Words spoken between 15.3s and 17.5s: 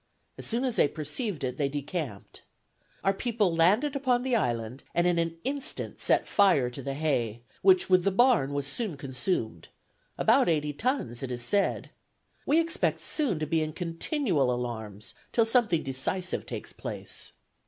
till something decisive takes place.